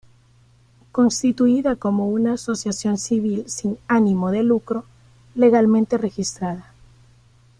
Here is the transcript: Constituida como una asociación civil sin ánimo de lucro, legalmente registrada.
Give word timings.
Constituida 0.91 1.75
como 1.75 2.09
una 2.09 2.33
asociación 2.33 2.97
civil 2.97 3.47
sin 3.47 3.77
ánimo 3.87 4.31
de 4.31 4.41
lucro, 4.41 4.83
legalmente 5.35 5.99
registrada. 5.99 6.73